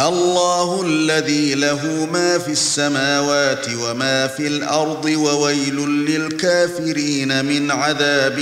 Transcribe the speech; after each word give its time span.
الله 0.00 0.82
الذي 0.82 1.54
له 1.54 2.06
ما 2.12 2.38
في 2.38 2.50
السماوات 2.50 3.66
وما 3.68 4.26
في 4.26 4.46
الأرض 4.46 5.04
وويل 5.04 5.76
للكافرين 5.76 7.44
من 7.44 7.70
عذاب 7.70 8.38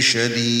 شديد. 0.00 0.60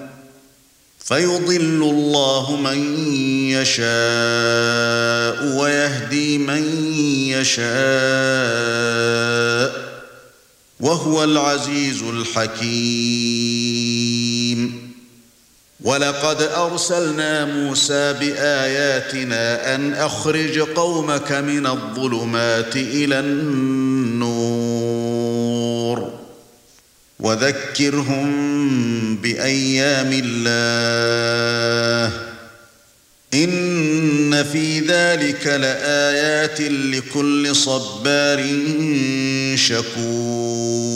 فيضل 1.03 1.81
الله 1.83 2.55
من 2.55 3.09
يشاء 3.49 3.85
ويهدي 5.59 6.37
من 6.37 6.63
يشاء 7.27 7.71
وهو 10.79 11.23
العزيز 11.23 12.03
الحكيم. 12.03 13.41
ولقد 15.83 16.41
أرسلنا 16.41 17.45
موسى 17.45 18.13
بآياتنا 18.13 19.75
أن 19.75 19.93
أخرج 19.93 20.59
قومك 20.59 21.31
من 21.31 21.67
الظلمات 21.67 22.75
إلى 22.75 23.19
النور. 23.19 24.60
وذكرهم 27.21 28.31
بأيام 29.15 30.21
الله. 30.25 32.13
إن 33.33 34.43
في 34.43 34.79
ذلك 34.79 35.47
لآيات 35.47 36.61
لكل 36.61 37.55
صبار 37.55 38.43
شكور. 39.55 40.91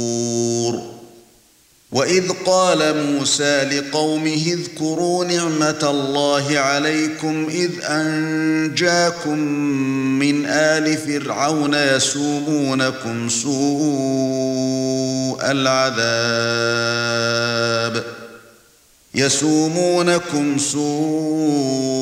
وإذ 1.95 2.31
قال 2.45 3.05
موسى 3.05 3.63
لقومه 3.63 4.33
اذكروا 4.33 5.25
نعمة 5.25 5.79
الله 5.83 6.59
عليكم 6.59 7.47
إذ 7.49 7.71
أنجاكم 7.83 9.39
من 10.19 10.45
آل 10.45 10.97
فرعون 10.97 11.73
يسومونكم 11.73 13.29
سوء 13.29 13.55
العذاب. 15.51 15.95
يسومونكم 19.15 20.57
سوء 20.57 21.95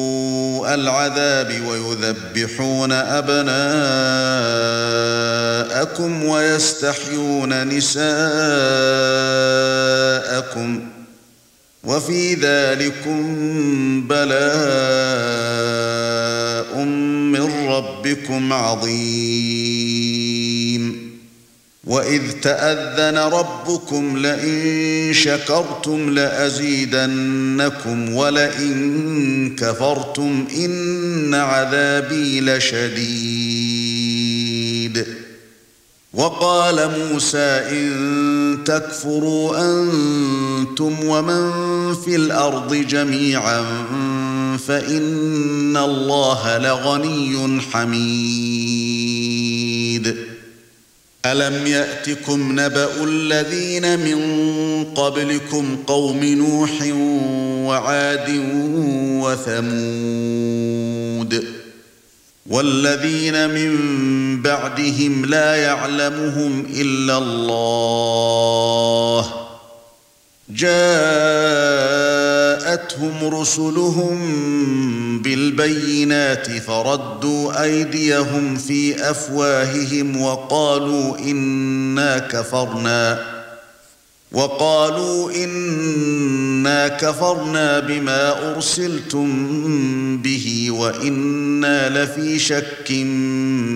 العذاب 0.73 1.61
ويذبحون 1.67 2.91
أبناءكم 2.91 3.53
ويستحيون 6.25 7.67
نساءكم 7.67 8.13
وفي 11.83 12.33
ذلكم 12.33 13.21
بلاء 14.07 14.33
من 17.33 17.67
ربكم 17.67 18.53
عظيم. 18.53 20.22
واذ 21.87 22.31
تاذن 22.41 23.17
ربكم 23.17 24.17
لئن 24.17 25.13
شكرتم 25.13 26.09
لازيدنكم 26.09 28.13
ولئن 28.13 29.55
كفرتم 29.55 30.47
ان 30.57 31.33
عذابي 31.33 32.41
لشديد 32.41 33.63
وقال 36.13 36.89
موسى 36.99 37.61
ان 37.71 38.57
تكفروا 38.65 39.57
أنتم 39.57 40.95
ومن 41.05 41.51
في 41.93 42.15
الأرض 42.15 42.73
جميعا 42.73 43.61
فان 44.67 45.77
الله 45.77 46.57
لغني 46.57 47.61
حميد 47.71 48.93
ألم 51.25 51.67
يأتكم 51.67 52.59
نبأ 52.59 53.03
الذين 53.03 53.99
من 53.99 54.19
قبلكم 54.95 55.77
قوم 55.87 56.23
نوح 56.23 56.71
وعاد 57.67 58.29
وثمود 59.23 60.83
والذين 62.47 63.49
من 63.49 63.71
بعدهم 64.41 65.25
لا 65.25 65.55
يعلمهم 65.55 66.65
إلا 66.75 67.17
الله 67.17 69.33
جاءتهم 72.63 73.35
رسلهم 73.35 74.19
بالبينات 75.21 76.51
فردوا 76.51 77.63
أيديهم 77.63 78.55
في 78.55 79.09
أفواههم 79.09 80.21
وقالوا 80.21 81.17
إنا 81.19 82.17
كفرنا 82.17 83.33
وقالوا 84.31 85.31
إنا 85.43 86.87
كفرنا 86.87 87.79
بما 87.79 88.53
أرسلتم 88.55 89.27
به 90.17 90.67
وإنا 90.71 92.03
لفي 92.03 92.39
شك 92.39 92.91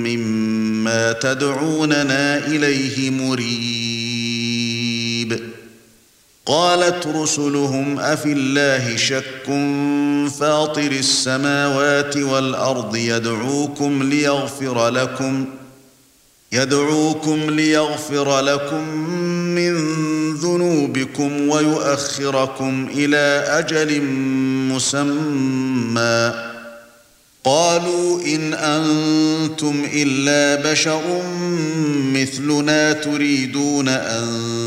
مما 0.06 1.12
تدعوننا 1.12 2.48
إليه 2.48 3.10
مريب. 3.10 3.97
قالت 6.48 7.08
رسلهم 7.08 8.00
أفي 8.00 8.32
الله 8.32 8.96
شك 8.96 9.44
فاطر 10.40 10.92
السماوات 10.92 12.18
والأرض 12.18 12.96
يدعوكم 12.96 14.04
ليغفر 14.04 14.90
لكم 14.90 15.46
يدعوكم 16.52 17.50
ليغفر 17.50 18.40
لكم 18.40 18.88
من 19.56 19.74
ذنوبكم 20.34 21.50
ويؤخركم 21.50 22.88
إلى 22.94 23.44
أجل 23.48 24.02
مسمى 24.74 26.34
قالوا 27.44 28.22
إن 28.26 28.54
أنتم 28.54 29.86
إلا 29.94 30.72
بشر 30.72 31.02
مثلنا 32.14 32.94
تريدون 32.94 33.88
أن 33.88 34.67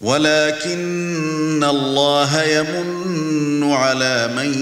ولكن 0.00 1.64
الله 1.64 2.42
يمن 2.42 3.72
على 3.72 4.30
من 4.36 4.52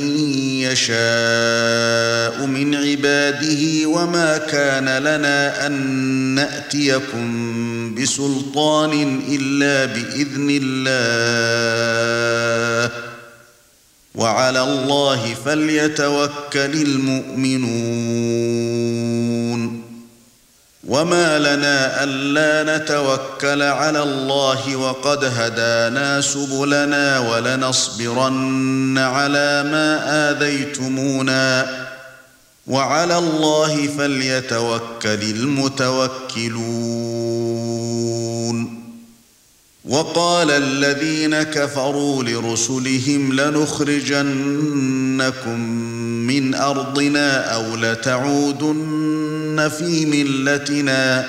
يشاء 0.62 2.46
من 2.46 2.74
عباده 2.74 3.88
وما 3.88 4.38
كان 4.38 4.98
لنا 4.98 5.66
أن 5.66 5.72
نأتيكم 6.34 7.94
بسلطان 7.94 9.20
إلا 9.28 9.84
بإذن 9.84 10.58
الله. 10.62 10.94
وعلى 14.14 14.62
الله 14.62 15.34
فليتوكل 15.44 16.72
المؤمنون. 16.82 17.74
وما 20.94 21.38
لنا 21.38 22.04
الا 22.04 22.76
نتوكل 22.76 23.62
على 23.62 24.02
الله 24.02 24.76
وقد 24.76 25.24
هدانا 25.24 26.20
سبلنا 26.20 27.18
ولنصبرن 27.18 28.98
على 28.98 29.62
ما 29.72 30.00
اذيتمونا 30.30 31.66
وعلى 32.66 33.18
الله 33.18 33.86
فليتوكل 33.98 35.22
المتوكلون 35.22 36.64
وقال 39.84 40.50
الذين 40.50 41.42
كفروا 41.42 42.22
لرسلهم 42.22 43.32
لنخرجنكم 43.32 44.34
من 46.26 46.54
أرضنا 46.54 47.54
أو 47.54 47.76
لتعودن 47.76 49.70
في 49.78 50.06
ملتنا 50.06 51.26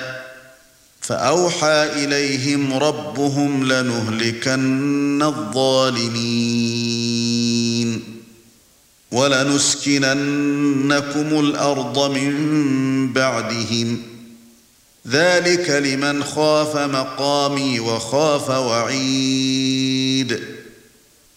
فأوحى 1.00 2.04
إليهم 2.04 2.74
ربهم 2.74 3.64
لنهلكن 3.64 5.22
الظالمين 5.22 6.76
ولنسكننكم 9.12 10.16
الأرض 11.40 12.10
من 12.16 13.12
بعدهم 13.12 14.02
ذلك 15.08 15.70
لمن 15.70 16.24
خاف 16.24 16.76
مقامي 16.76 17.80
وخاف 17.80 18.50
وعيد 18.50 20.55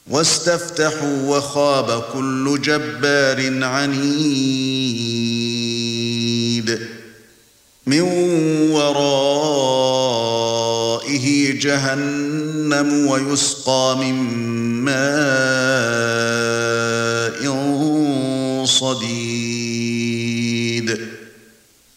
واستفتحوا 0.10 1.38
وخاب 1.38 2.04
كل 2.14 2.62
جبار 2.62 3.64
عنيد 3.64 5.10
من 7.86 8.02
ورائه 8.72 9.60
جهنم 11.60 13.08
ويسقى 13.08 13.98
من 14.00 14.16
ماء 14.86 15.20
صديد. 18.66 19.79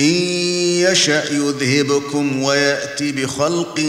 إن 0.00 0.04
يشأ 0.04 1.24
يذهبكم 1.32 2.42
ويات 2.42 3.02
بخلق 3.02 3.80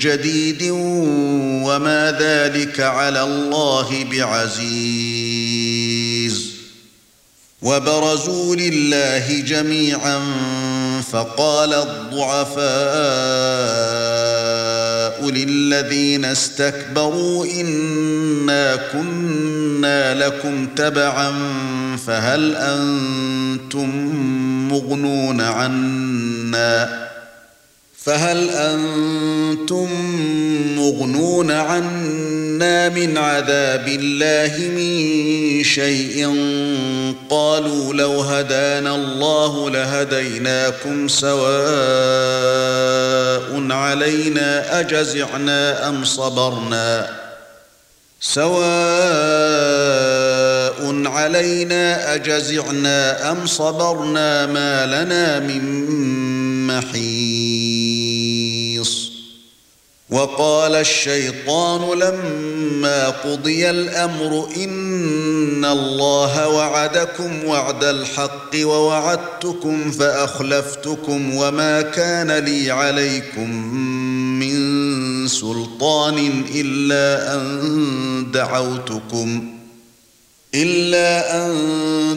جديد 0.00 0.62
وما 1.64 2.18
ذلك 2.20 2.80
على 2.80 3.22
الله 3.22 4.04
بعزيز 4.12 5.28
وبرزوا 7.62 8.56
لله 8.56 9.40
جميعا 9.40 10.20
فقال 11.12 11.74
الضعفاء 11.74 12.68
للذين 15.30 16.24
استكبروا 16.24 17.46
إنا 17.46 18.76
كنا 18.76 20.14
لكم 20.26 20.66
تبعا 20.66 21.32
فهل 22.06 22.56
أنتم 22.56 24.37
مغنون 24.78 25.40
عنا 25.40 27.08
فهل 28.04 28.50
أنتم 28.50 29.88
مغنون 30.76 31.50
عنا 31.50 32.88
من 32.88 33.18
عذاب 33.18 33.88
الله 33.88 34.68
من 34.68 35.64
شيء؟ 35.64 36.26
قالوا 37.30 37.94
لو 37.94 38.20
هدانا 38.20 38.94
الله 38.94 39.70
لهديناكم 39.70 41.08
سواء 41.08 41.48
علينا 43.70 44.80
أجزعنا 44.80 45.88
أم 45.88 46.04
صبرنا؟ 46.04 47.08
سواء 48.20 49.67
علينا 51.08 52.14
أجزعنا 52.14 53.30
أم 53.30 53.46
صبرنا 53.46 54.46
ما 54.46 54.86
لنا 54.86 55.38
من 55.40 55.62
محيص 56.66 57.98
وقال 60.10 60.74
الشيطان 60.74 61.98
لما 61.98 63.08
قضي 63.08 63.70
الأمر 63.70 64.48
إن 64.56 65.64
الله 65.64 66.48
وعدكم 66.48 67.44
وعد 67.44 67.84
الحق 67.84 68.50
ووعدتكم 68.62 69.90
فأخلفتكم 69.90 71.34
وما 71.36 71.82
كان 71.82 72.30
لي 72.32 72.70
عليكم 72.70 73.74
من 74.38 75.28
سلطان 75.28 76.44
إلا 76.54 77.34
أن 77.34 78.30
دعوتكم 78.32 79.57
إلا 80.54 81.46
أن 81.46 81.54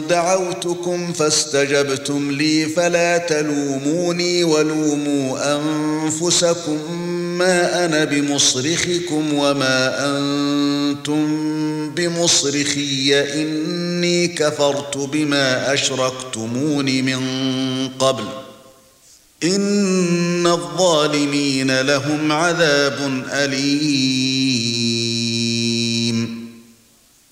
دعوتكم 0.08 1.12
فاستجبتم 1.12 2.30
لي 2.30 2.66
فلا 2.66 3.18
تلوموني 3.18 4.44
ولوموا 4.44 5.56
أنفسكم 5.56 6.92
ما 7.38 7.84
أنا 7.84 8.04
بمصرخكم 8.04 9.34
وما 9.34 10.06
أنتم 10.06 11.26
بمصرخي 11.90 13.20
إني 13.20 14.28
كفرت 14.28 14.96
بما 14.96 15.74
أشركتمون 15.74 16.84
من 16.84 17.20
قبل 17.98 18.24
إن 19.44 20.46
الظالمين 20.46 21.80
لهم 21.80 22.32
عذاب 22.32 23.24
أليم 23.32 25.01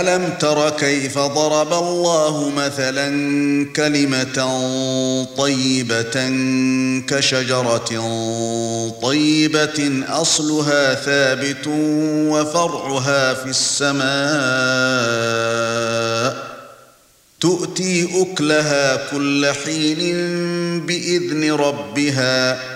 ألم 0.00 0.34
تر 0.40 0.70
كيف 0.70 1.18
ضرب 1.18 1.72
الله 1.72 2.50
مثلا 2.50 3.08
كلمة 3.76 4.38
طيبة 5.38 6.30
كشجرة 7.08 7.90
طيبة 9.02 10.04
أصلها 10.08 10.94
ثابت 10.94 11.66
وفرعها 12.28 13.34
في 13.34 13.46
السماء 13.46 14.02
تؤتي 17.40 18.22
أكلها 18.22 19.10
كل 19.10 19.46
حين 19.64 20.00
بإذن 20.86 21.52
ربها 21.52 22.71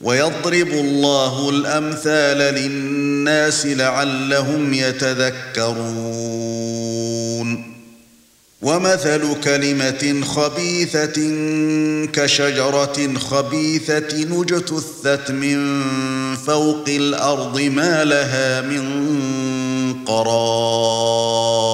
ويضرب 0.00 0.68
الله 0.68 1.50
الأمثال 1.50 2.38
للناس 2.38 3.66
لعلهم 3.66 4.74
يتذكرون. 4.74 6.44
ومثل 8.62 9.40
كلمة 9.44 10.24
خبيثة 10.24 11.16
كشجرة 12.12 13.18
خبيثة 13.18 14.40
اجتثت 14.40 15.30
من 15.30 15.84
فوق 16.36 16.84
الأرض 16.88 17.60
ما 17.60 18.04
لها 18.04 18.60
من 18.60 18.84
قرار. 20.04 21.73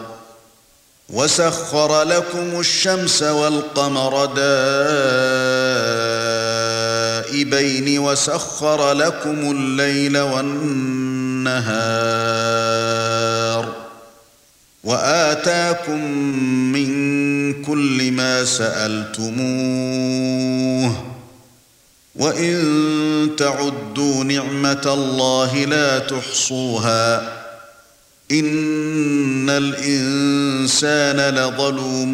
وسخر 1.11 2.03
لكم 2.03 2.59
الشمس 2.59 3.23
والقمر 3.23 4.25
دائبين 7.15 7.99
وسخر 7.99 8.93
لكم 8.93 9.51
الليل 9.51 10.17
والنهار 10.17 11.71
وآتاكم 14.83 16.05
من 16.71 16.91
كل 17.63 18.11
ما 18.11 18.45
سألتموه 18.45 19.81
وإن 22.15 23.29
تعدوا 23.37 24.23
نعمة 24.23 24.81
الله 24.85 25.65
لا 25.65 25.99
تحصوها 25.99 27.40
ان 28.31 29.49
الانسان 29.49 31.35
لظلوم 31.35 32.13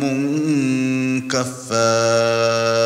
كفار. 1.32 2.78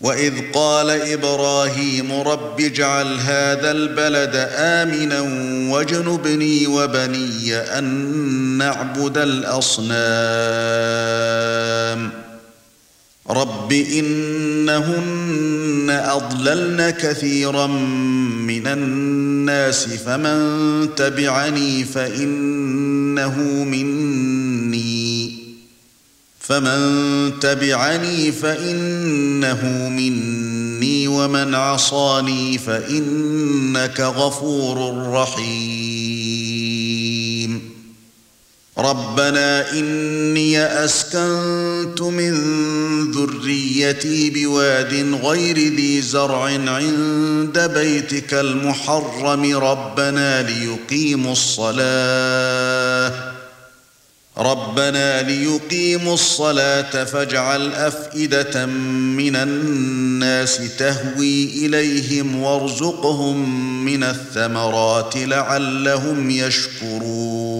واذ 0.00 0.32
قال 0.54 0.90
إبراهيم 0.90 2.20
رب 2.20 2.60
اجعل 2.60 3.18
هذا 3.20 3.70
البلد 3.70 4.48
امنا 4.52 5.20
واجنبني 5.74 6.66
وبني 6.66 7.56
ان 7.56 7.84
نعبد 8.58 9.18
الاصنام. 9.18 9.86
رب 13.30 13.72
انهن 13.72 15.06
اضللن 15.90 16.90
كثيرا 16.90 17.66
من 18.46 18.66
الناس 18.66 19.84
فمن 19.84 20.88
تبعني 20.96 21.84
فانه 21.84 23.40
مني 23.64 25.36
فمن 26.40 27.32
تبعني 27.40 28.32
فانه 28.32 29.88
مني 29.88 31.08
ومن 31.08 31.54
عصاني 31.54 32.58
فانك 32.58 34.00
غفور 34.00 35.06
رحيم 35.12 35.95
ربنا 38.78 39.72
إني 39.72 40.62
أسكنت 40.84 42.00
من 42.00 42.34
ذريتي 43.10 44.30
بواد 44.30 45.18
غير 45.24 45.56
ذي 45.56 46.02
زرع 46.02 46.44
عند 46.44 47.70
بيتك 47.74 48.34
المحرم. 48.34 49.56
ربنا 49.56 50.42
ليقيموا 50.42 51.32
الصلاة. 51.32 53.12
ربنا 54.38 55.22
ليقيموا 55.22 56.14
الصلاة 56.14 57.04
فاجعل 57.04 57.72
أفئدة 57.72 58.66
من 58.66 59.36
الناس 59.36 60.60
تهوي 60.78 61.66
إليهم 61.66 62.42
وارزقهم 62.42 63.84
من 63.84 64.02
الثمرات 64.02 65.16
لعلهم 65.16 66.30
يشكرون. 66.30 67.55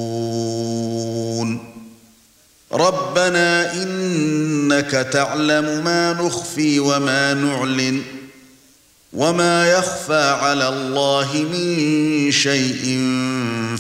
ربنا 2.73 3.73
إنك 3.73 4.91
تعلم 4.91 5.85
ما 5.85 6.13
نخفي 6.13 6.81
وما 6.81 7.35
نعلن 7.35 8.03
وما 9.13 9.71
يخفى 9.71 10.37
على 10.41 10.69
الله 10.69 11.47
من 11.53 12.33
شيء 12.33 12.83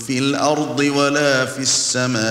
في 0.06 0.18
الأرض 0.18 0.78
ولا 0.78 1.46
في 1.46 1.58
السماء. 1.58 2.26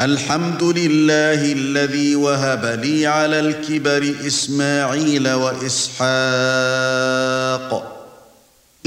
الحمد 0.00 0.62
لله 0.62 1.52
الذي 1.52 2.16
وهب 2.16 2.64
لي 2.64 3.06
على 3.06 3.40
الكبر 3.40 4.14
إسماعيل 4.26 5.32
وإسحاق. 5.32 6.10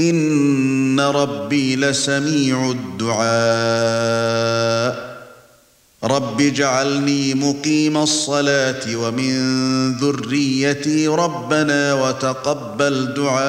إن 0.00 1.00
ربي 1.00 1.76
لسميع 1.76 2.70
الدعاء. 2.70 3.24
رب 6.04 6.40
اجعلني 6.40 7.34
مقيم 7.34 7.96
الصلاة 7.96 8.96
ومن 8.96 9.96
ذريتي 9.96 11.08
ربنا 11.08 11.94
وتقبل 11.94 13.14
دعاء. 13.14 13.44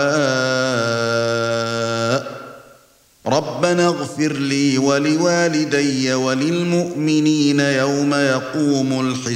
ربنا 3.28 3.88
اغفر 3.88 4.34
لي 4.34 4.78
ولوالدي 4.78 6.14
وللمؤمنين 6.14 7.60
يوم 7.60 8.14
يقوم 8.14 9.08
الحساب. 9.08 9.36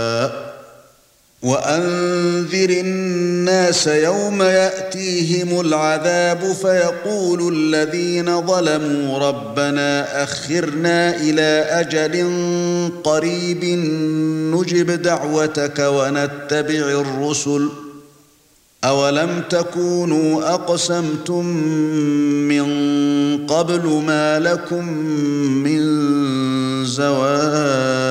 وأنذر 1.41 2.69
الناس 2.69 3.87
يوم 3.87 4.41
يأتيهم 4.41 5.59
العذاب 5.59 6.55
فيقول 6.61 7.53
الذين 7.55 8.47
ظلموا 8.47 9.17
ربنا 9.19 10.23
أخرنا 10.23 11.15
إلى 11.15 11.65
أجل 11.69 12.29
قريب 13.03 13.65
نجب 14.55 14.91
دعوتك 14.91 15.79
ونتبع 15.79 17.01
الرسل 17.01 17.69
أولم 18.83 19.43
تكونوا 19.49 20.53
أقسمتم 20.53 21.45
من 22.47 22.67
قبل 23.47 24.03
ما 24.07 24.39
لكم 24.39 24.87
من 25.63 25.81
زوال 26.85 28.10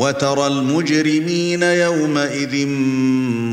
وترى 0.00 0.46
المجرمين 0.46 1.62
يومئذ 1.62 2.66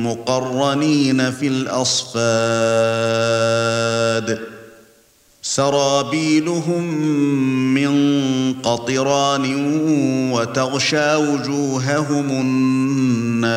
مقرنين 0.04 1.32
في 1.32 1.48
الأصفاد. 1.48 2.28
سرابيلهم 5.42 6.84
من 7.74 7.92
قطران 8.54 9.46
وتغشى 10.32 11.16
وجوههم 11.16 12.30
النار. 12.30 13.57